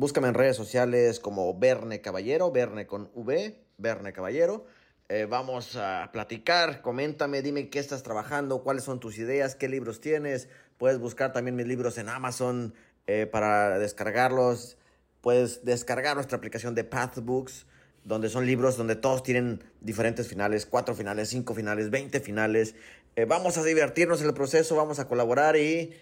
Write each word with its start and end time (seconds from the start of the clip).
Búscame 0.00 0.28
en 0.28 0.34
redes 0.34 0.56
sociales 0.56 1.20
como 1.20 1.58
Verne 1.58 2.00
Caballero, 2.00 2.50
Verne 2.50 2.86
con 2.86 3.10
V, 3.12 3.60
Verne 3.76 4.14
Caballero. 4.14 4.64
Eh, 5.10 5.26
vamos 5.28 5.76
a 5.76 6.08
platicar, 6.10 6.80
coméntame, 6.80 7.42
dime 7.42 7.68
qué 7.68 7.80
estás 7.80 8.02
trabajando, 8.02 8.62
cuáles 8.62 8.84
son 8.84 8.98
tus 8.98 9.18
ideas, 9.18 9.56
qué 9.56 9.68
libros 9.68 10.00
tienes. 10.00 10.48
Puedes 10.78 10.98
buscar 10.98 11.34
también 11.34 11.54
mis 11.54 11.66
libros 11.66 11.98
en 11.98 12.08
Amazon 12.08 12.72
eh, 13.06 13.26
para 13.30 13.78
descargarlos. 13.78 14.78
Puedes 15.20 15.66
descargar 15.66 16.14
nuestra 16.14 16.38
aplicación 16.38 16.74
de 16.74 16.84
Pathbooks, 16.84 17.66
donde 18.02 18.30
son 18.30 18.46
libros 18.46 18.78
donde 18.78 18.96
todos 18.96 19.22
tienen 19.22 19.62
diferentes 19.82 20.28
finales, 20.28 20.64
cuatro 20.64 20.94
finales, 20.94 21.28
cinco 21.28 21.52
finales, 21.52 21.90
veinte 21.90 22.20
finales. 22.20 22.74
Eh, 23.16 23.26
vamos 23.26 23.58
a 23.58 23.64
divertirnos 23.64 24.22
en 24.22 24.28
el 24.28 24.32
proceso, 24.32 24.76
vamos 24.76 24.98
a 24.98 25.06
colaborar 25.06 25.56
y 25.58 25.92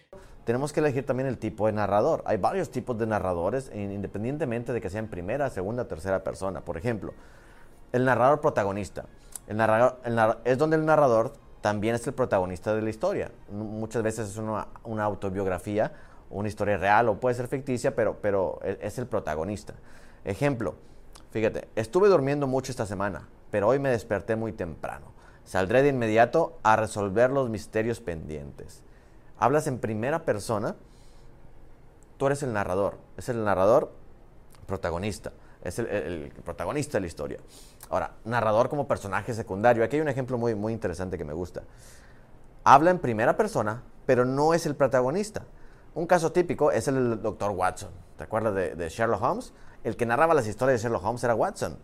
tenemos 0.48 0.72
que 0.72 0.80
elegir 0.80 1.04
también 1.04 1.28
el 1.28 1.36
tipo 1.36 1.66
de 1.66 1.74
narrador. 1.74 2.22
Hay 2.24 2.38
varios 2.38 2.70
tipos 2.70 2.96
de 2.96 3.06
narradores, 3.06 3.70
independientemente 3.74 4.72
de 4.72 4.80
que 4.80 4.88
sean 4.88 5.08
primera, 5.08 5.50
segunda, 5.50 5.86
tercera 5.86 6.25
persona. 6.25 6.62
Por 6.62 6.79
ejemplo, 6.79 7.12
el 7.93 8.06
narrador 8.06 8.40
protagonista. 8.40 9.04
Es 9.46 10.56
donde 10.56 10.76
el 10.76 10.86
narrador 10.86 11.34
también 11.61 11.96
es 11.96 12.06
el 12.06 12.14
protagonista 12.14 12.75
de 12.75 12.80
la 12.80 12.89
historia. 12.89 13.30
Muchas 13.50 14.03
veces 14.03 14.30
es 14.30 14.39
una, 14.39 14.68
una 14.84 15.04
autobiografía, 15.04 15.92
una 16.30 16.48
historia 16.48 16.78
real 16.78 17.11
o 17.11 17.20
puede 17.20 17.34
ser 17.34 17.48
ficticia, 17.48 17.94
pero, 17.94 18.17
pero 18.22 18.58
e, 18.62 18.78
es 18.80 18.96
el 18.96 19.06
protagonista. 19.06 19.75
Ejemplo, 20.25 20.76
fíjate, 21.30 21.68
estuve 21.76 22.08
durmiendo 22.08 22.46
mucho 22.46 22.72
esta 22.72 22.86
semana, 22.86 23.28
pero 23.50 23.68
hoy 23.68 23.80
me 23.80 23.90
desperté 23.90 24.34
muy 24.34 24.53
temprano. 24.53 25.12
Saldré 25.44 25.82
de 25.82 25.90
inmediato 25.90 26.58
a 26.62 26.76
resolver 26.76 27.28
los 27.28 27.50
misterios 27.50 28.00
pendientes 28.00 28.82
hablas 29.38 29.66
en 29.66 29.78
primera 29.78 30.24
persona, 30.24 30.76
tú 32.16 32.27
eres 32.27 32.42
el 32.42 32.52
narrador, 32.52 32.98
es 33.16 33.28
el 33.28 33.44
narrador 33.44 33.92
protagonista, 34.66 35.33
es 35.62 35.78
el, 35.78 36.33
protagonista 36.44 36.98
de 36.98 37.02
la 37.02 37.06
historia. 37.06 37.38
Ahora, 37.91 38.12
narrador 38.25 38.69
como 38.69 38.86
personaje 38.86 39.33
secundario, 39.33 39.84
aquí 39.84 39.97
hay 39.97 40.03
un 40.03 40.08
ejemplo 40.08 40.39
muy, 40.39 40.55
muy 40.55 40.72
interesante 40.72 41.17
que 41.17 41.25
me 41.25 41.33
gusta. 41.33 41.62
Habla 42.64 42.91
en 42.91 42.98
primera 42.98 43.36
persona, 43.36 43.83
pero 44.05 44.25
no 44.25 44.53
es 44.53 44.67
el 44.67 44.75
protagonista. 44.75 45.45
Un 45.95 46.06
caso 46.06 46.33
típico 46.33 46.70
es 46.70 46.86
el 46.89 47.23
doctor 47.23 47.52
Watson. 47.52 47.91
¿Te 48.17 48.25
acuerdas 48.25 48.55
de, 48.55 48.89
Sherlock 48.89 49.23
Holmes? 49.23 49.52
El 49.84 49.97
que 49.97 50.05
narraba 50.05 50.34
las 50.34 50.47
historias 50.47 50.80
de 50.80 50.83
Sherlock 50.84 51.05
Holmes 51.05 51.25
era 51.25 51.34
Watson. 51.34 51.78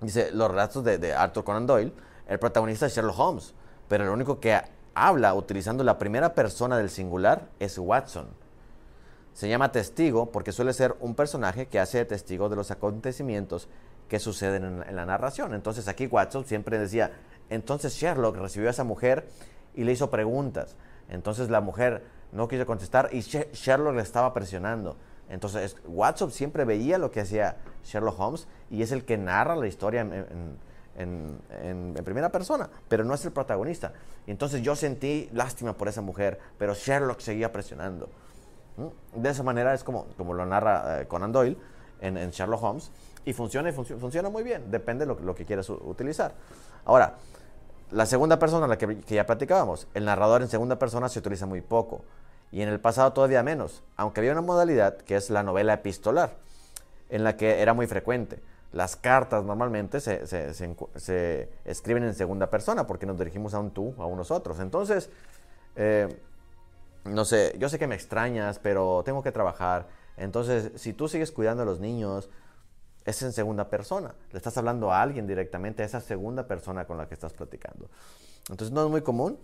Dice, 0.00 0.30
los 0.32 0.48
relatos 0.48 0.84
de, 0.84 0.98
de 0.98 1.12
Arthur 1.12 1.44
Conan 1.44 1.66
Doyle, 1.66 1.92
el 2.28 2.38
protagonista 2.38 2.86
es 2.86 2.94
Sherlock 2.94 3.18
Holmes, 3.18 3.54
pero 3.88 4.04
el 4.04 4.10
único 4.10 4.38
que 4.38 4.58
habla 4.94 5.34
utilizando 5.34 5.84
la 5.84 5.98
primera 5.98 6.34
persona 6.34 6.76
del 6.78 6.90
singular 6.90 7.48
es 7.58 7.78
Watson. 7.78 8.28
Se 9.32 9.48
llama 9.48 9.72
testigo 9.72 10.30
porque 10.32 10.52
suele 10.52 10.72
ser 10.72 10.96
un 11.00 11.14
personaje 11.14 11.66
que 11.66 11.80
hace 11.80 12.04
testigo 12.04 12.48
de 12.48 12.56
los 12.56 12.70
acontecimientos 12.70 13.68
que 14.08 14.18
suceden 14.18 14.82
en, 14.86 14.96
la 14.96 15.06
narración. 15.06 15.54
Entonces 15.54 15.88
aquí 15.88 16.06
Watson 16.06 16.44
siempre 16.44 16.78
decía, 16.78 17.12
entonces 17.48 17.94
Sherlock 17.94 18.36
recibió 18.36 18.68
a 18.68 18.72
esa 18.72 18.84
mujer 18.84 19.28
y 19.74 19.84
le 19.84 19.92
hizo 19.92 20.10
preguntas. 20.10 20.76
Entonces 21.08 21.48
la 21.48 21.60
mujer 21.60 22.02
no 22.32 22.48
quiso 22.48 22.66
contestar 22.66 23.08
y 23.12 23.20
Sherlock 23.20 23.94
le 23.94 24.02
estaba 24.02 24.34
presionando. 24.34 24.96
Entonces 25.28 25.76
Watson 25.86 26.32
siempre 26.32 26.64
veía 26.64 26.98
lo 26.98 27.12
que 27.12 27.20
hacía 27.20 27.56
Sherlock 27.84 28.18
Holmes 28.18 28.48
y 28.68 28.82
es 28.82 28.90
el 28.90 29.04
que 29.04 29.16
narra 29.16 29.54
la 29.54 29.68
historia 29.68 30.00
en, 30.00 30.58
primera 32.04 32.30
persona, 32.30 32.68
pero 32.88 33.04
no 33.04 33.14
es 33.14 33.24
el 33.24 33.32
protagonista. 33.32 33.92
Y 34.26 34.30
entonces 34.30 34.62
yo 34.62 34.76
sentí 34.76 35.28
lástima 35.32 35.74
por 35.74 35.88
esa 35.88 36.02
mujer, 36.02 36.38
pero 36.58 36.74
Sherlock 36.74 37.20
seguía 37.20 37.52
presionando. 37.52 38.08
De 39.14 39.28
esa 39.28 39.42
manera 39.42 39.74
es 39.74 39.84
como, 39.84 40.06
como 40.16 40.34
lo 40.34 40.46
narra 40.46 41.02
eh, 41.02 41.06
Conan 41.06 41.32
Doyle 41.32 41.56
en, 42.00 42.30
Sherlock 42.30 42.62
Holmes 42.62 42.90
y 43.24 43.32
funciona 43.32 43.72
funciona 43.72 44.30
muy 44.30 44.42
bien, 44.42 44.70
depende 44.70 45.04
de 45.04 45.14
lo, 45.14 45.34
que 45.34 45.44
quieras 45.44 45.68
utilizar. 45.68 46.32
Ahora, 46.84 47.16
la 47.90 48.06
segunda 48.06 48.38
persona, 48.38 48.66
la 48.66 48.78
que, 48.78 49.00
que, 49.00 49.14
ya 49.14 49.26
platicábamos, 49.26 49.86
el 49.94 50.04
narrador 50.04 50.42
en 50.42 50.48
segunda 50.48 50.78
persona 50.78 51.08
se 51.08 51.18
utiliza 51.18 51.44
muy 51.44 51.60
poco 51.60 52.04
y 52.52 52.62
en 52.62 52.68
el 52.68 52.80
pasado 52.80 53.12
todavía 53.12 53.42
menos, 53.42 53.82
aunque 53.96 54.20
había 54.20 54.32
una 54.32 54.40
modalidad 54.40 54.96
que 54.98 55.16
es 55.16 55.28
la 55.28 55.42
novela 55.42 55.74
epistolar, 55.74 56.36
en 57.10 57.24
la 57.24 57.36
que 57.36 57.60
era 57.60 57.74
muy 57.74 57.86
frecuente. 57.86 58.40
Las 58.72 58.94
cartas 58.94 59.44
normalmente 59.44 60.00
se, 60.00 60.22
escriben 61.64 62.04
en 62.04 62.14
segunda 62.14 62.50
persona 62.50 62.86
porque 62.86 63.04
nos 63.04 63.18
dirigimos 63.18 63.52
a 63.54 63.58
un 63.58 63.72
tú, 63.72 63.94
a 63.98 64.06
un 64.06 64.16
nosotros. 64.16 64.60
Entonces, 64.60 65.10
eh, 65.74 66.20
no 67.04 67.24
sé, 67.24 67.56
yo 67.58 67.68
sé 67.68 67.80
que 67.80 67.88
me 67.88 67.96
extrañas, 67.96 68.60
pero 68.60 69.02
tengo 69.04 69.22
que 69.24 69.32
trabajar. 69.32 69.88
Entonces, 70.16 70.70
si 70.76 70.92
tú 70.92 71.08
sigues 71.08 71.32
cuidando 71.32 71.64
a 71.64 71.66
los 71.66 71.80
niños, 71.80 72.30
es 73.04 73.22
en 73.22 73.32
segunda 73.32 73.68
persona. 73.68 74.14
Le 74.30 74.36
estás 74.36 74.56
hablando 74.56 74.92
a 74.92 75.02
alguien 75.02 75.26
directamente, 75.26 75.82
a 75.82 75.86
esa 75.86 76.00
segunda 76.00 76.46
persona 76.46 76.84
con 76.84 76.96
la 76.96 77.08
que 77.08 77.14
estás 77.14 77.32
platicando. 77.32 77.90
Entonces, 78.50 78.70
no 78.70 78.84
es 78.84 78.90
muy 78.90 79.02
común. 79.02 79.40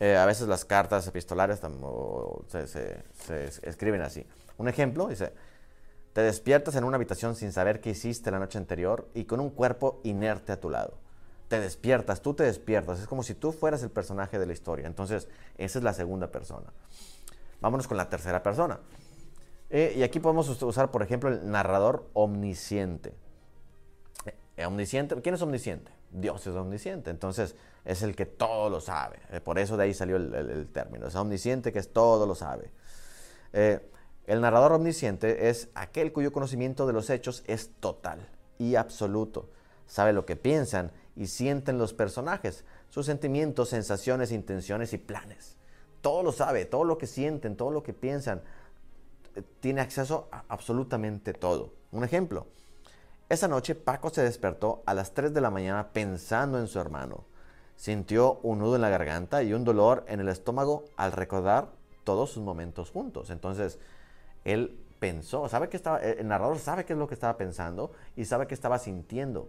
Eh, 0.00 0.16
a 0.16 0.24
veces 0.24 0.48
las 0.48 0.64
cartas 0.64 1.06
epistolares 1.06 1.60
se, 2.48 2.66
se 2.66 3.68
escriben 3.68 4.00
así. 4.00 4.26
Un 4.56 4.68
ejemplo 4.68 5.08
dice, 5.08 5.32
te 6.12 6.20
despiertas 6.20 6.76
en 6.76 6.84
una 6.84 6.96
habitación 6.96 7.34
sin 7.34 7.52
saber 7.52 7.80
qué 7.80 7.90
hiciste 7.90 8.30
la 8.30 8.38
noche 8.38 8.58
anterior 8.58 9.08
y 9.14 9.24
con 9.24 9.40
un 9.40 9.50
cuerpo 9.50 10.00
inerte 10.04 10.52
a 10.52 10.60
tu 10.60 10.68
lado. 10.68 10.98
Te 11.48 11.58
despiertas, 11.60 12.22
tú 12.22 12.34
te 12.34 12.44
despiertas. 12.44 13.00
Es 13.00 13.06
como 13.06 13.22
si 13.22 13.34
tú 13.34 13.52
fueras 13.52 13.82
el 13.82 13.90
personaje 13.90 14.38
de 14.38 14.46
la 14.46 14.52
historia. 14.52 14.86
Entonces, 14.86 15.28
esa 15.58 15.78
es 15.78 15.84
la 15.84 15.94
segunda 15.94 16.30
persona. 16.30 16.72
Vámonos 17.60 17.86
con 17.88 17.96
la 17.96 18.08
tercera 18.08 18.42
persona. 18.42 18.80
Eh, 19.70 19.94
y 19.96 20.02
aquí 20.02 20.20
podemos 20.20 20.48
usar, 20.62 20.90
por 20.90 21.02
ejemplo, 21.02 21.30
el 21.30 21.50
narrador 21.50 22.08
omnisciente. 22.12 23.14
Eh, 24.56 24.66
omnisciente. 24.66 25.20
¿Quién 25.22 25.34
es 25.34 25.42
omnisciente? 25.42 25.92
Dios 26.10 26.46
es 26.46 26.54
omnisciente. 26.54 27.10
Entonces, 27.10 27.54
es 27.84 28.02
el 28.02 28.14
que 28.14 28.26
todo 28.26 28.68
lo 28.68 28.80
sabe. 28.80 29.18
Eh, 29.30 29.40
por 29.40 29.58
eso 29.58 29.78
de 29.78 29.84
ahí 29.84 29.94
salió 29.94 30.16
el, 30.16 30.68
término. 30.72 31.06
Es 31.06 31.14
omnisciente 31.14 31.72
que 31.72 31.78
es 31.78 31.90
todo 31.90 32.26
lo 32.26 32.34
sabe. 32.34 32.70
El 34.26 34.40
narrador 34.40 34.72
omnisciente 34.72 35.48
es 35.48 35.68
aquel 35.74 36.12
cuyo 36.12 36.32
conocimiento 36.32 36.86
de 36.86 36.92
los 36.92 37.10
hechos 37.10 37.42
es 37.46 37.70
total 37.80 38.28
y 38.58 38.76
absoluto. 38.76 39.48
Sabe 39.86 40.12
lo 40.12 40.24
que 40.24 40.36
piensan 40.36 40.92
y 41.16 41.26
sienten 41.26 41.76
los 41.78 41.92
personajes, 41.92 42.64
sus 42.88 43.06
sentimientos, 43.06 43.70
sensaciones, 43.70 44.30
intenciones 44.30 44.92
y 44.92 44.98
planes. 44.98 45.56
Todo 46.00 46.22
lo 46.22 46.32
sabe, 46.32 46.64
todo 46.64 46.84
lo 46.84 46.98
que 46.98 47.06
sienten, 47.06 47.56
todo 47.56 47.70
lo 47.70 47.82
que 47.82 47.92
piensan. 47.92 48.42
Tiene 49.60 49.80
acceso 49.80 50.28
a 50.30 50.44
absolutamente 50.48 51.32
todo. 51.32 51.72
Un 51.90 52.04
ejemplo. 52.04 52.46
Esa 53.28 53.48
noche 53.48 53.74
Paco 53.74 54.10
se 54.10 54.22
despertó 54.22 54.82
a 54.86 54.94
las 54.94 55.14
3 55.14 55.32
de 55.34 55.40
la 55.40 55.50
mañana 55.50 55.92
pensando 55.92 56.58
en 56.58 56.68
su 56.68 56.78
hermano. 56.78 57.24
Sintió 57.76 58.38
un 58.42 58.60
nudo 58.60 58.76
en 58.76 58.82
la 58.82 58.88
garganta 58.88 59.42
y 59.42 59.52
un 59.52 59.64
dolor 59.64 60.04
en 60.06 60.20
el 60.20 60.28
estómago 60.28 60.84
al 60.96 61.12
recordar 61.12 61.70
todos 62.04 62.30
sus 62.30 62.42
momentos 62.42 62.90
juntos. 62.90 63.30
Entonces, 63.30 63.78
él 64.44 64.78
pensó, 64.98 65.48
sabe 65.48 65.68
que 65.68 65.76
estaba, 65.76 65.98
el 65.98 66.26
narrador 66.28 66.58
sabe 66.58 66.84
qué 66.84 66.92
es 66.92 66.98
lo 66.98 67.08
que 67.08 67.14
estaba 67.14 67.36
pensando 67.36 67.92
y 68.16 68.24
sabe 68.24 68.46
qué 68.46 68.54
estaba 68.54 68.78
sintiendo. 68.78 69.48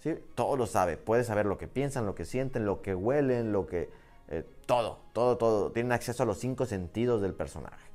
¿Sí? 0.00 0.14
Todo 0.34 0.56
lo 0.56 0.66
sabe, 0.66 0.96
puede 0.96 1.24
saber 1.24 1.46
lo 1.46 1.58
que 1.58 1.68
piensan, 1.68 2.06
lo 2.06 2.14
que 2.14 2.24
sienten, 2.24 2.66
lo 2.66 2.82
que 2.82 2.94
huelen, 2.94 3.52
lo 3.52 3.66
que... 3.66 3.90
Eh, 4.28 4.44
todo, 4.66 4.98
todo, 5.12 5.38
todo. 5.38 5.72
Tienen 5.72 5.92
acceso 5.92 6.22
a 6.22 6.26
los 6.26 6.38
cinco 6.38 6.66
sentidos 6.66 7.20
del 7.20 7.34
personaje. 7.34 7.88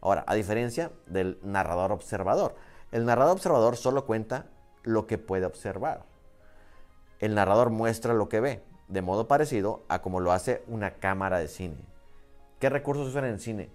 Ahora, 0.00 0.24
a 0.26 0.34
diferencia 0.34 0.90
del 1.06 1.38
narrador 1.42 1.92
observador, 1.92 2.54
el 2.92 3.04
narrador 3.04 3.34
observador 3.34 3.76
solo 3.76 4.06
cuenta 4.06 4.46
lo 4.82 5.06
que 5.06 5.18
puede 5.18 5.46
observar. 5.46 6.04
El 7.18 7.34
narrador 7.34 7.70
muestra 7.70 8.14
lo 8.14 8.28
que 8.28 8.40
ve, 8.40 8.62
de 8.88 9.02
modo 9.02 9.28
parecido 9.28 9.84
a 9.88 10.00
como 10.00 10.20
lo 10.20 10.32
hace 10.32 10.62
una 10.66 10.92
cámara 10.92 11.38
de 11.38 11.48
cine. 11.48 11.76
¿Qué 12.58 12.68
recursos 12.70 13.08
usan 13.08 13.26
en 13.26 13.38
cine? 13.38 13.70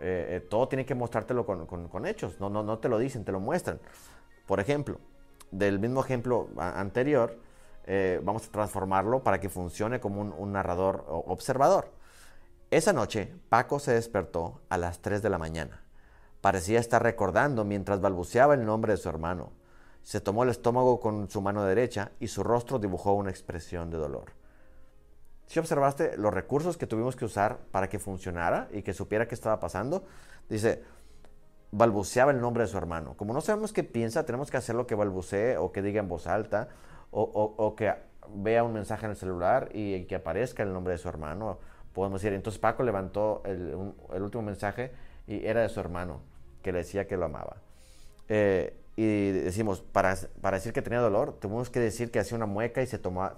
Eh, 0.00 0.36
eh, 0.36 0.40
todo 0.40 0.68
tiene 0.68 0.84
que 0.84 0.94
mostrártelo 0.94 1.46
con, 1.46 2.06
hechos, 2.06 2.40
no, 2.40 2.50
no, 2.50 2.62
no 2.62 2.78
te 2.78 2.88
lo 2.88 2.98
dicen, 2.98 3.24
te 3.24 3.32
lo 3.32 3.40
muestran. 3.40 3.80
Por 4.46 4.60
ejemplo, 4.60 4.98
del 5.50 5.78
mismo 5.78 6.00
ejemplo 6.02 6.48
anterior, 6.58 7.38
eh, 7.86 8.20
vamos 8.22 8.48
a 8.48 8.50
transformarlo 8.50 9.22
para 9.22 9.40
que 9.40 9.48
funcione 9.48 10.00
como 10.00 10.20
un, 10.22 10.52
narrador 10.52 11.04
observador. 11.08 11.90
Esa 12.70 12.92
noche, 12.92 13.32
Paco 13.48 13.78
se 13.78 13.92
despertó 13.92 14.60
a 14.68 14.78
las 14.78 15.00
3 15.00 15.22
de 15.22 15.30
la 15.30 15.38
mañana. 15.38 15.82
Parecía 16.40 16.80
estar 16.80 17.02
recordando 17.02 17.64
mientras 17.64 18.00
balbuceaba 18.00 18.54
el 18.54 18.66
nombre 18.66 18.92
de 18.92 18.96
su 18.96 19.08
hermano. 19.08 19.52
Se 20.02 20.20
tomó 20.20 20.42
el 20.42 20.50
estómago 20.50 21.00
con 21.00 21.30
su 21.30 21.40
mano 21.40 21.64
derecha 21.64 22.10
y 22.20 22.28
su 22.28 22.42
rostro 22.42 22.78
dibujó 22.78 23.14
una 23.14 23.30
expresión 23.30 23.90
de 23.90 23.98
dolor. 23.98 24.32
Si 25.46 25.58
observaste 25.58 26.16
los 26.16 26.32
recursos 26.32 26.76
que 26.76 26.86
tuvimos 26.86 27.16
que 27.16 27.24
usar 27.24 27.58
para 27.70 27.88
que 27.88 27.98
funcionara 27.98 28.68
y 28.72 28.82
que 28.82 28.94
supiera 28.94 29.28
qué 29.28 29.34
estaba 29.34 29.60
pasando, 29.60 30.04
dice, 30.48 30.82
balbuceaba 31.70 32.32
el 32.32 32.40
nombre 32.40 32.62
de 32.62 32.68
su 32.68 32.78
hermano. 32.78 33.16
Como 33.16 33.32
no 33.32 33.40
sabemos 33.40 33.72
qué 33.72 33.84
piensa, 33.84 34.24
tenemos 34.24 34.50
que 34.50 34.56
hacer 34.56 34.74
lo 34.74 34.86
que 34.86 34.94
balbucee 34.94 35.56
o 35.56 35.72
que 35.72 35.82
diga 35.82 36.00
en 36.00 36.08
voz 36.08 36.26
alta 36.26 36.68
o, 37.10 37.74
que 37.76 37.94
vea 38.34 38.64
un 38.64 38.72
mensaje 38.72 39.04
en 39.06 39.10
el 39.10 39.16
celular 39.16 39.68
y 39.72 40.04
que 40.04 40.16
aparezca 40.16 40.62
el 40.62 40.72
nombre 40.72 40.92
de 40.92 40.98
su 40.98 41.08
hermano. 41.08 41.58
Podemos 41.92 42.20
decir, 42.20 42.34
entonces 42.34 42.58
Paco 42.58 42.82
levantó 42.82 43.42
el, 43.44 43.74
último 44.22 44.42
mensaje 44.42 44.92
y 45.26 45.44
era 45.46 45.62
de 45.62 45.68
su 45.68 45.80
hermano. 45.80 46.20
que 46.62 46.72
le 46.72 46.78
decía 46.78 47.06
que 47.06 47.16
lo 47.16 47.26
amaba. 47.26 47.58
Eh, 48.28 48.74
y 48.96 49.32
decimos, 49.32 49.80
para, 49.80 50.16
para, 50.40 50.56
decir 50.56 50.72
que 50.72 50.80
tenía 50.80 51.00
dolor, 51.00 51.38
tuvimos 51.40 51.68
que 51.68 51.80
decir 51.80 52.10
que 52.10 52.20
hacía 52.20 52.36
una 52.36 52.46
mueca 52.46 52.80
y 52.80 52.86
se, 52.86 52.98
toma, 52.98 53.34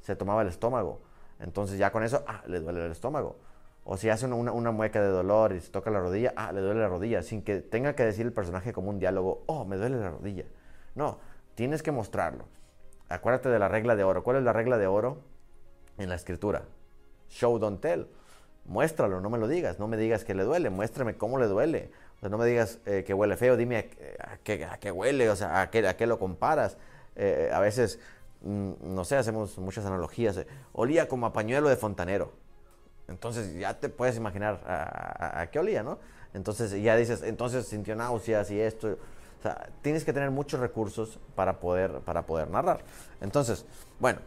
se, 0.00 0.16
tomaba 0.16 0.42
el 0.42 0.48
estómago. 0.48 1.00
Entonces 1.40 1.78
ya 1.78 1.90
con 1.90 2.02
eso, 2.02 2.24
ah, 2.26 2.42
le 2.46 2.60
duele 2.60 2.84
el 2.84 2.92
estómago. 2.92 3.36
O 3.84 3.96
si 3.96 4.08
hace 4.08 4.26
una, 4.26 4.70
mueca 4.70 5.00
de 5.00 5.08
dolor 5.08 5.52
y 5.52 5.60
se 5.60 5.70
toca 5.70 5.90
la 5.90 6.00
rodilla, 6.00 6.32
ah, 6.36 6.52
le 6.52 6.60
duele 6.60 6.80
la 6.80 6.88
rodilla, 6.88 7.22
sin 7.22 7.42
que 7.42 7.60
tenga 7.60 7.94
que 7.94 8.04
decir 8.04 8.26
el 8.26 8.32
personaje 8.32 8.72
como 8.72 8.90
un 8.90 8.98
diálogo, 8.98 9.42
oh, 9.46 9.64
me 9.64 9.76
duele 9.76 9.98
la 9.98 10.10
rodilla. 10.10 10.44
No, 10.94 11.18
tienes 11.54 11.82
que 11.82 11.90
mostrarlo. 11.90 12.44
Acuérdate 13.08 13.48
de 13.48 13.58
la 13.58 13.68
regla 13.68 13.96
de 13.96 14.04
oro. 14.04 14.22
¿Cuál 14.22 14.36
es 14.36 14.42
la 14.44 14.52
regla 14.52 14.78
de 14.78 14.86
oro 14.86 15.18
en 15.98 16.08
la 16.08 16.14
escritura? 16.14 16.62
Show, 17.28 17.58
don't 17.58 17.80
tell. 17.80 18.06
Muéstralo, 18.66 19.20
no 19.20 19.30
me 19.30 19.38
lo 19.38 19.48
digas. 19.48 19.78
No 19.80 19.88
me 19.88 19.96
digas 19.96 20.24
que 20.24 20.34
le 20.34 20.44
duele, 20.44 20.70
muéstrame 20.70 21.16
cómo 21.16 21.38
le 21.38 21.46
duele. 21.46 21.90
O 22.16 22.20
sea, 22.20 22.28
no 22.28 22.38
me 22.38 22.46
digas 22.46 22.78
eh, 22.86 23.02
que 23.04 23.14
huele 23.14 23.36
feo, 23.36 23.56
dime 23.56 23.90
a, 24.18 24.36
qué, 24.78 24.92
huele, 24.92 25.30
o 25.30 25.36
sea, 25.36 25.62
a 25.62 25.70
qué, 25.70 26.06
lo 26.06 26.18
comparas. 26.18 26.76
Eh, 27.16 27.50
a 27.52 27.58
veces, 27.60 27.98
no 28.42 29.04
sé, 29.04 29.16
hacemos 29.16 29.58
muchas 29.58 29.84
analogías. 29.84 30.36
Eh, 30.38 30.46
olía 30.72 31.08
como 31.08 31.26
a 31.26 31.32
pañuelo 31.32 31.68
de 31.68 31.76
fontanero. 31.76 32.32
Entonces 33.08 33.54
ya 33.58 33.78
te 33.78 33.88
puedes 33.88 34.16
imaginar 34.16 34.60
a, 34.66 35.46
qué 35.50 35.58
olía, 35.58 35.82
¿no? 35.82 35.98
Entonces 36.32 36.70
ya 36.80 36.96
dices, 36.96 37.22
entonces 37.22 37.66
sintió 37.66 37.96
náuseas 37.96 38.50
y 38.50 38.60
esto. 38.60 38.96
O 39.38 39.42
sea, 39.42 39.68
tienes 39.82 40.04
que 40.04 40.12
tener 40.12 40.30
muchos 40.30 40.60
recursos 40.60 41.18
para 41.34 41.58
poder, 41.58 42.00
para 42.00 42.26
poder 42.26 42.50
narrar. 42.50 42.84
Entonces, 43.20 43.66
bueno, 43.98 44.20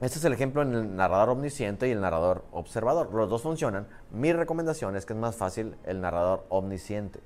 este 0.00 0.18
es 0.18 0.24
el 0.24 0.34
ejemplo 0.34 0.62
en 0.62 0.74
el 0.74 0.94
narrador 0.94 1.30
omnisciente 1.30 1.88
y 1.88 1.90
el 1.90 2.00
narrador 2.00 2.44
observador. 2.52 3.12
Los 3.12 3.28
dos 3.28 3.42
funcionan. 3.42 3.88
Mi 4.12 4.32
recomendación 4.32 4.94
es 4.94 5.06
que 5.06 5.14
es 5.14 5.18
más 5.18 5.36
fácil 5.36 5.76
el 5.84 6.00
narrador 6.00 6.44
omnisciente, 6.48 7.20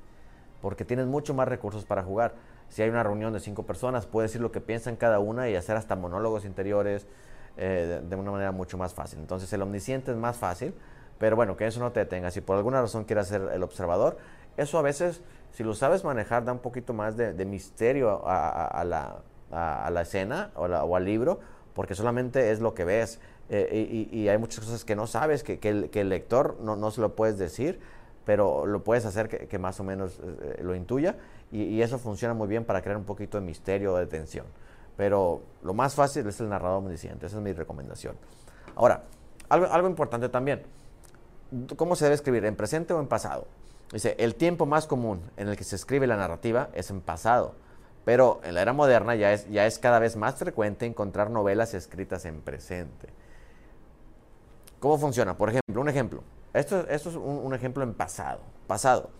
porque 0.62 0.85
tienes 0.85 1.07
mucho 1.07 1.35
más 1.35 1.49
recursos 1.49 1.85
para 1.85 2.03
jugar. 2.03 2.35
Si 2.70 2.82
hay 2.82 2.88
una 2.88 3.02
reunión 3.02 3.32
de 3.32 3.40
cinco 3.40 3.64
personas, 3.64 4.06
puedes 4.06 4.31
decir 4.31 4.40
lo 4.40 4.50
que 4.50 4.61
piensan 4.62 4.96
cada 4.96 5.19
una 5.19 5.50
y 5.50 5.56
hacer 5.56 5.76
hasta 5.76 5.96
monólogos 5.96 6.46
interiores 6.46 7.06
eh, 7.58 8.00
de, 8.02 8.17
una 8.17 8.31
manera 8.31 8.52
mucho 8.52 8.78
más 8.78 8.94
fácil. 8.94 9.19
Entonces 9.19 9.52
el 9.52 9.61
omnisciente 9.61 10.11
es 10.11 10.17
más 10.17 10.38
fácil, 10.38 10.72
pero 11.19 11.37
bueno, 11.37 11.56
que 11.56 11.67
eso 11.67 11.81
no 11.81 11.93
te 11.93 12.00
detenga. 12.00 12.31
Si 12.31 12.40
por 12.40 12.56
alguna 12.56 12.81
razón 12.81 13.05
quieres 13.05 13.26
ser 13.28 13.43
el 13.52 13.62
observador, 13.62 14.17
eso 14.56 14.78
a 14.78 14.82
veces, 14.82 15.20
si 15.52 15.62
lo 15.62 15.75
sabes 15.75 16.05
manejar, 16.05 16.44
da 16.44 16.52
un 16.52 16.61
poquito 16.61 16.94
más 16.94 17.17
de, 17.17 17.44
misterio 17.44 18.22
a, 18.25 18.84
la, 18.84 20.00
escena 20.00 20.50
o 20.55 20.96
al 20.96 21.05
libro 21.05 21.40
porque 21.75 21.94
solamente 21.94 22.50
es 22.50 22.61
lo 22.61 22.75
que 22.75 22.84
ves. 22.84 23.20
Eh, 23.49 24.08
y, 24.12 24.28
hay 24.28 24.38
muchas 24.38 24.64
cosas 24.64 24.84
que 24.84 24.94
no 24.94 25.06
sabes, 25.06 25.43
que, 25.43 25.58
el, 25.62 26.08
lector 26.08 26.58
no, 26.61 26.76
no, 26.76 26.90
se 26.90 27.00
lo 27.00 27.16
puedes 27.16 27.38
decir, 27.38 27.81
pero 28.25 28.66
lo 28.66 28.84
puedes 28.84 29.05
hacer 29.05 29.28
que, 29.28 29.58
más 29.58 29.81
o 29.81 29.84
menos 29.84 30.20
eh, 30.23 30.61
lo 30.62 30.75
intuya. 30.75 31.16
Y, 31.52 31.82
eso 31.82 31.99
funciona 31.99 32.35
muy 32.35 32.47
bien 32.49 32.64
para 32.64 32.81
crear 32.81 32.97
un 32.97 33.05
poquito 33.05 33.38
de 33.38 33.44
misterio 33.44 33.94
o 33.94 33.97
de 33.97 34.06
tensión. 34.06 34.47
Pero 34.97 35.43
lo 35.62 35.75
más 35.75 35.94
fácil 35.94 36.26
es 36.26 36.41
el 36.41 36.49
narrador 36.49 36.79
omnisciente, 36.79 37.26
esa 37.26 37.38
es 37.38 37.43
mi 37.43 37.52
recomendación. 37.52 38.17
Ahora, 38.76 39.05
algo, 39.49 39.88
importante 39.88 40.29
también. 40.29 40.62
¿Cómo 41.76 41.97
se 41.97 42.05
debe 42.05 42.14
escribir? 42.14 42.44
¿En 42.44 42.55
presente 42.55 42.94
o 42.94 43.00
en 43.00 43.08
pasado? 43.08 43.47
Dice, 43.93 44.14
el 44.19 44.37
tiempo 44.37 44.67
más 44.67 44.87
común 44.87 45.20
en 45.37 45.49
el 45.49 45.56
que 45.56 45.64
se 45.64 45.75
escribe 45.75 46.06
la 46.06 46.17
narrativa 46.17 46.69
es 46.75 46.91
en 46.91 47.00
pasado 47.00 47.55
pero 48.05 48.41
en 48.44 48.55
la 48.55 48.62
era 48.62 48.73
moderna 48.73 49.14
ya 49.14 49.32
es, 49.32 49.79
cada 49.79 49.99
vez 49.99 50.17
más 50.17 50.37
frecuente 50.37 50.87
encontrar 50.87 51.31
novelas 51.31 51.75
escritas 51.75 52.25
en 52.25 52.41
presente. 52.41 53.08
¿Cómo 54.79 54.99
funciona? 54.99 55.37
Por 55.37 55.50
ejemplo, 55.50 55.81
un 55.81 55.88
ejemplo. 55.88 56.23
Esto 56.55 56.88
es 56.88 57.06
un, 57.06 57.55
ejemplo 57.55 57.82
en 57.82 57.94
pasado. 57.94 58.41
Pasado. 58.67 59.11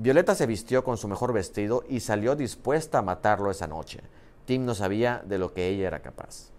Violeta 0.00 0.36
se 0.36 0.46
vistió 0.46 0.84
con 0.84 0.96
su 0.96 1.08
mejor 1.08 1.32
vestido 1.32 1.82
y 1.88 1.98
salió 1.98 2.36
dispuesta 2.36 2.98
a 2.98 3.02
matarlo 3.02 3.50
esa 3.50 3.66
noche. 3.66 4.00
Tim 4.44 4.64
no 4.64 4.76
sabía 4.76 5.24
de 5.26 5.38
lo 5.38 5.52
que 5.52 5.66
ella 5.66 5.88
era 5.88 6.02
capaz. 6.02 6.50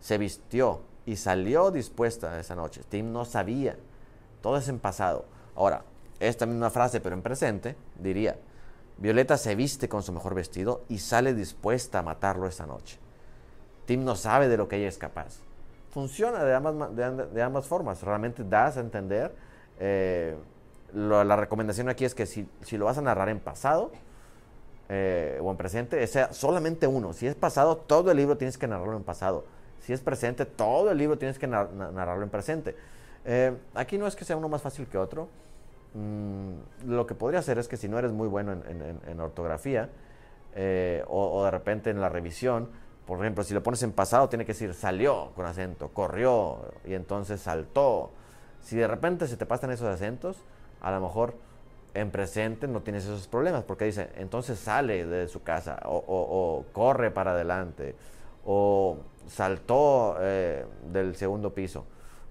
Se 0.00 0.18
vistió 0.18 0.80
y 1.06 1.14
salió 1.14 1.70
dispuesta 1.70 2.40
esa 2.40 2.56
noche. 2.56 2.82
Tim 2.88 3.12
no 3.12 3.24
sabía. 3.24 3.76
Todo 4.42 4.56
es 4.56 4.66
en 4.66 4.80
pasado. 4.80 5.24
Ahora, 5.54 5.84
esta 6.18 6.46
misma 6.46 6.68
frase, 6.70 7.00
pero 7.00 7.14
en 7.14 7.22
presente, 7.22 7.76
diría, 7.96 8.36
Violeta 8.98 9.36
se 9.36 9.54
viste 9.54 9.88
con 9.88 10.02
su 10.02 10.12
mejor 10.12 10.34
vestido 10.34 10.82
y 10.88 10.98
sale 10.98 11.32
dispuesta 11.32 12.00
a 12.00 12.02
matarlo 12.02 12.48
esa 12.48 12.66
noche. 12.66 12.98
Tim 13.86 14.04
no 14.04 14.16
sabe 14.16 14.48
de 14.48 14.56
lo 14.56 14.66
que 14.66 14.78
ella 14.78 14.88
es 14.88 14.98
capaz. 14.98 15.38
Funciona 15.90 16.42
de 16.42 16.54
ambas, 16.56 16.96
de, 16.96 17.40
ambas 17.40 17.68
formas. 17.68 18.02
Realmente 18.02 18.42
das 18.42 18.76
a 18.78 18.80
entender. 18.80 19.32
Eh, 19.78 20.36
la 20.94 21.36
recomendación 21.36 21.88
aquí 21.88 22.04
es 22.04 22.14
que 22.14 22.26
si, 22.26 22.46
lo 22.72 22.84
vas 22.84 22.98
a 22.98 23.02
narrar 23.02 23.28
en 23.28 23.40
pasado 23.40 23.92
eh, 24.88 25.38
o 25.42 25.50
en 25.50 25.56
presente, 25.56 26.06
sea 26.06 26.32
solamente 26.32 26.86
uno. 26.86 27.12
Si 27.12 27.26
es 27.26 27.34
pasado, 27.34 27.76
todo 27.76 28.10
el 28.10 28.16
libro 28.16 28.36
tienes 28.36 28.58
que 28.58 28.66
narrarlo 28.66 28.96
en 28.96 29.04
pasado. 29.04 29.44
Si 29.80 29.92
es 29.92 30.00
presente, 30.00 30.44
todo 30.46 30.90
el 30.90 30.98
libro 30.98 31.18
tienes 31.18 31.38
que 31.38 31.46
narrarlo 31.46 32.22
en 32.22 32.30
presente. 32.30 32.76
Eh, 33.24 33.56
aquí 33.74 33.98
no 33.98 34.06
es 34.06 34.16
que 34.16 34.24
sea 34.24 34.36
uno 34.36 34.48
más 34.48 34.62
fácil 34.62 34.86
que 34.86 34.98
otro. 34.98 35.28
Mm, 35.94 36.88
lo 36.88 37.06
que 37.06 37.14
podría 37.14 37.40
hacer 37.40 37.58
es 37.58 37.66
que 37.66 37.76
si 37.76 37.88
no 37.88 37.98
eres 37.98 38.12
muy 38.12 38.28
bueno 38.28 38.52
en, 38.52 39.20
ortografía 39.20 39.88
eh, 40.54 41.04
o, 41.08 41.44
de 41.44 41.50
repente 41.50 41.90
en 41.90 42.00
la 42.00 42.08
revisión, 42.08 42.68
por 43.06 43.18
ejemplo, 43.18 43.42
si 43.42 43.54
lo 43.54 43.62
pones 43.62 43.82
en 43.82 43.92
pasado, 43.92 44.28
tiene 44.28 44.44
que 44.44 44.52
decir 44.52 44.72
salió 44.74 45.32
con 45.34 45.46
acento, 45.46 45.88
corrió 45.88 46.58
y 46.84 46.94
entonces 46.94 47.40
saltó. 47.40 48.12
Si 48.60 48.76
de 48.76 48.86
repente 48.86 49.26
se 49.26 49.36
te 49.36 49.46
pasan 49.46 49.70
esos 49.72 49.88
acentos, 49.88 50.36
a 50.80 50.90
lo 50.90 51.00
mejor 51.00 51.34
en 51.94 52.10
presente 52.10 52.68
no 52.68 52.82
tienes 52.82 53.04
esos 53.04 53.26
problemas, 53.26 53.64
porque 53.64 53.84
dice, 53.84 54.10
entonces 54.16 54.58
sale 54.58 55.04
de 55.06 55.28
su 55.28 55.42
casa, 55.42 55.80
o, 55.84 56.64
corre 56.72 57.10
para 57.10 57.32
adelante, 57.32 57.94
o 58.44 58.98
saltó 59.26 60.16
eh, 60.20 60.64
del 60.92 61.16
segundo 61.16 61.52
piso, 61.52 61.84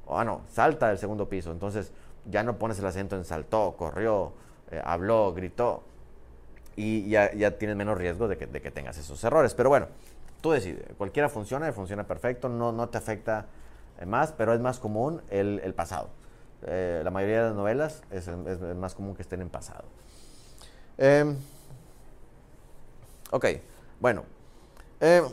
o 0.09 0.17
ah, 0.17 0.25
no, 0.25 0.41
salta 0.51 0.87
del 0.89 0.97
segundo 0.97 1.29
piso. 1.29 1.51
Entonces, 1.51 1.91
ya 2.25 2.43
no 2.43 2.57
pones 2.57 2.79
el 2.79 2.85
acento 2.85 3.15
en 3.15 3.25
saltó, 3.25 3.75
corrió, 3.77 4.33
eh, 4.71 4.81
habló, 4.83 5.33
gritó. 5.33 5.83
Y 6.75 7.09
ya, 7.09 7.31
ya, 7.33 7.57
tienes 7.57 7.77
menos 7.77 7.97
riesgo 7.97 8.27
de 8.27 8.37
que, 8.37 8.71
tengas 8.71 8.97
esos 8.97 9.23
errores. 9.23 9.53
Pero 9.53 9.69
bueno, 9.69 9.87
tú 10.41 10.51
decides. 10.51 10.85
Cualquiera 10.97 11.29
funciona 11.29 11.71
funciona 11.73 12.07
perfecto. 12.07 12.49
No, 12.49 12.71
no 12.71 12.89
te 12.89 12.97
afecta 12.97 13.47
eh, 13.99 14.05
más, 14.05 14.31
pero 14.31 14.53
es 14.53 14.59
más 14.61 14.79
común 14.79 15.21
el, 15.29 15.73
pasado. 15.75 16.09
Eh, 16.63 17.01
la 17.03 17.11
mayoría 17.11 17.37
de 17.37 17.47
las 17.47 17.55
novelas 17.55 18.03
es, 18.11 18.27
más 18.75 18.95
común 18.95 19.15
que 19.15 19.21
estén 19.21 19.41
en 19.41 19.49
pasado. 19.49 19.85
Em, 20.97 21.37
ok, 23.31 23.45
bueno. 23.99 24.25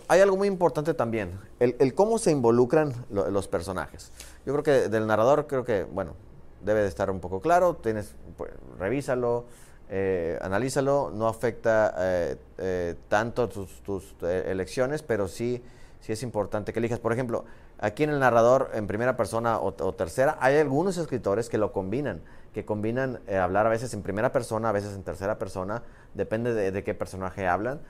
hay 0.08 0.20
algo 0.20 0.36
muy 0.36 0.46
importante 0.46 0.94
también, 0.94 1.40
el, 1.58 1.94
cómo 1.94 2.18
se 2.18 2.30
involucran 2.30 2.92
los 3.10 3.48
personajes. 3.48 4.12
Yo 4.44 4.52
creo 4.52 4.62
que 4.62 4.88
del 4.88 5.06
narrador, 5.08 5.48
creo 5.48 5.64
que, 5.64 5.82
bueno, 5.82 6.14
debe 6.62 6.82
de 6.82 6.88
estar 6.88 7.10
un 7.10 7.20
poco 7.20 7.40
claro, 7.40 7.74
tienes, 7.74 8.14
pues, 8.36 8.52
revísalo, 8.78 9.46
eh, 9.88 10.36
analízalo, 10.42 11.12
no 11.14 11.28
afecta 11.28 11.94
eh, 11.96 12.36
eh, 12.58 12.94
tanto 13.08 13.48
tus, 13.48 14.14
elecciones, 14.22 15.02
pero 15.02 15.28
sí, 15.28 15.62
sí 16.00 16.12
es 16.12 16.22
importante 16.22 16.72
que 16.72 16.78
elijas. 16.78 16.98
Por 16.98 17.12
ejemplo, 17.12 17.44
aquí 17.78 18.04
en 18.04 18.10
el 18.10 18.20
narrador 18.20 18.70
en 18.74 18.86
primera 18.86 19.16
persona 19.16 19.58
o, 19.58 19.72
tercera, 19.94 20.36
hay 20.40 20.56
algunos 20.56 20.96
escritores 20.98 21.48
que 21.48 21.58
lo 21.58 21.72
combinan, 21.72 22.22
que 22.54 22.64
combinan 22.64 23.20
hablar 23.28 23.66
a 23.66 23.70
veces 23.70 23.92
en 23.94 24.02
primera 24.02 24.32
persona, 24.32 24.70
a 24.70 24.72
veces 24.72 24.94
en 24.94 25.02
tercera 25.02 25.38
persona, 25.38 25.82
depende 26.14 26.54
de, 26.54 26.72
de 26.72 26.84
qué 26.84 26.94
personaje 26.94 27.46
hablan. 27.46 27.80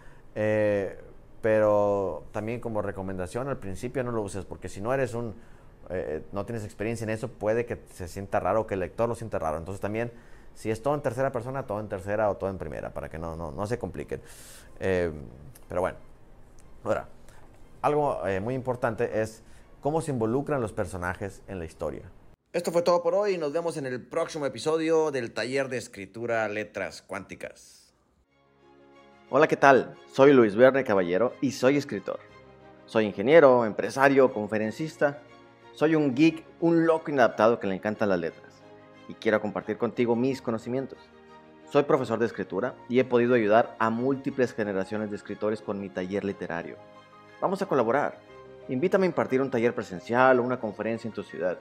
pero 1.43 2.25
también 2.33 2.61
como 2.61 2.83
recomendación, 2.83 3.49
al 3.49 3.59
principio 3.59 4.03
no 4.03 4.11
lo 4.13 4.23
uses, 4.23 4.45
porque 4.45 4.69
si 4.69 4.81
no 4.81 4.93
eres 4.93 5.15
un 5.15 5.35
eh, 5.89 6.25
no 6.33 6.45
tienes 6.45 6.65
experiencia 6.65 7.05
en 7.05 7.11
eso, 7.11 7.29
puede 7.29 7.65
que 7.65 7.79
se 7.93 8.09
sienta 8.09 8.41
raro, 8.41 8.67
que 8.67 8.75
el 8.75 8.81
lector 8.81 9.09
lo 9.09 9.15
sienta 9.15 9.39
raro. 9.39 9.59
Entonces 9.59 9.81
también, 9.81 10.13
si 10.55 10.71
es 10.71 10.83
todo 10.83 10.95
en 10.95 11.03
tercera 11.03 11.31
persona, 11.31 11.67
todo 11.67 11.81
en 11.81 11.89
tercera 11.89 12.29
o 12.31 12.37
todo 12.37 12.51
en 12.51 12.59
primera, 12.59 12.91
para 12.91 13.09
que 13.09 13.19
no, 13.19 13.37
no, 13.37 13.67
se 13.67 13.79
compliquen. 13.79 14.21
Eh, 14.81 15.13
pero 15.69 15.81
bueno, 15.81 15.99
ahora, 16.85 17.09
algo 17.87 18.27
eh, 18.27 18.41
muy 18.41 18.55
importante 18.55 19.21
es 19.21 19.43
cómo 19.81 20.01
se 20.01 20.11
involucran 20.11 20.61
los 20.61 20.73
personajes 20.73 21.43
en 21.49 21.59
la 21.59 21.65
historia. 21.65 22.11
Esto 22.53 22.73
fue 22.73 22.83
todo 22.83 23.03
por 23.03 23.15
hoy. 23.15 23.39
Nos 23.39 23.53
vemos 23.53 23.77
en 23.77 23.87
el 23.87 24.01
próximo 24.07 24.47
episodio 24.47 25.11
del 25.11 25.33
taller 25.33 25.69
de 25.69 25.79
escritura 25.79 26.49
Letras 26.49 27.03
Cuánticas. 27.03 27.95
Hola, 29.31 29.47
¿qué 29.49 29.57
tal? 29.57 29.95
Soy 30.13 30.33
Luis 30.33 30.55
Verne 30.57 30.85
Caballero 30.85 31.35
y 31.41 31.53
soy 31.53 31.77
escritor. 31.77 32.21
Soy 32.87 33.05
ingeniero, 33.05 33.65
empresario, 33.65 34.33
conferencista 34.33 35.23
soy 35.77 35.95
un 35.95 36.15
geek, 36.15 36.43
un 36.61 36.87
loco 36.87 37.11
inadaptado 37.11 37.61
que 37.61 37.67
le 37.67 37.75
encantan 37.75 38.09
las 38.09 38.19
letras 38.19 38.63
y 39.09 39.13
quiero 39.13 39.43
compartir 39.43 39.77
contigo 39.77 40.17
mis 40.17 40.41
conocimientos. 40.41 40.99
Soy 41.71 41.83
profesor 41.83 42.19
de 42.19 42.25
escritura 42.25 42.75
y 42.89 42.99
he 42.99 43.05
podido 43.05 43.35
ayudar 43.35 43.77
a 43.79 43.91
múltiples 43.91 44.55
generaciones 44.55 45.11
de 45.11 45.17
escritores 45.17 45.61
con 45.61 45.79
mi 45.79 45.91
taller 45.91 46.25
literario. 46.25 46.79
Vamos 47.41 47.61
a 47.61 47.67
colaborar. 47.67 48.19
Invítame 48.69 49.05
a 49.05 49.09
impartir 49.09 49.43
un 49.43 49.51
taller 49.51 49.75
presencial 49.75 50.41
o 50.41 50.43
una 50.43 50.59
conferencia 50.59 51.07
en 51.07 51.15
tu 51.15 51.23
ciudad. 51.23 51.59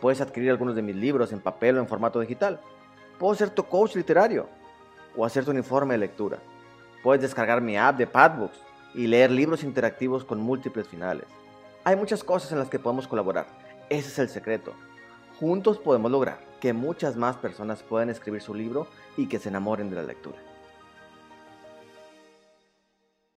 Puedes 0.00 0.20
adquirir 0.20 0.50
algunos 0.50 0.74
de 0.74 0.82
mis 0.82 0.96
libros 0.96 1.32
en 1.32 1.40
papel 1.40 1.76
o 1.76 1.80
en 1.80 1.88
formato 1.88 2.20
digital. 2.20 2.60
Puedo 3.18 3.34
ser 3.34 3.50
tu 3.50 3.64
coach 3.64 3.94
literario. 3.96 4.48
o 5.16 5.24
hacer 5.24 5.44
tu 5.44 5.52
informe 5.52 5.94
de 5.94 5.98
lectura. 5.98 6.38
Puedes 7.04 7.22
descargar 7.22 7.60
mi 7.60 7.76
app 7.76 7.96
de 7.96 8.08
Padbooks 8.08 8.58
y 8.94 9.06
leer 9.06 9.30
libros 9.30 9.62
interactivos 9.62 10.24
con 10.24 10.40
múltiples 10.40 10.88
finales. 10.88 11.26
Hay 11.84 11.94
muchas 11.94 12.24
cosas 12.24 12.50
en 12.50 12.58
las 12.58 12.68
que 12.68 12.80
podemos 12.80 13.06
colaborar. 13.06 13.46
Ese 13.88 14.08
es 14.08 14.18
el 14.18 14.28
secreto. 14.28 14.72
Juntos 15.38 15.78
podemos 15.78 16.10
lograr 16.10 16.38
que 16.60 16.72
muchas 16.72 17.14
más 17.14 17.36
personas 17.36 17.84
puedan 17.84 18.10
escribir 18.10 18.40
su 18.40 18.54
libro 18.54 18.88
y 19.16 19.28
que 19.28 19.38
se 19.38 19.50
enamoren 19.50 19.88
de 19.88 19.96
la 19.96 20.02
lectura. 20.02 20.38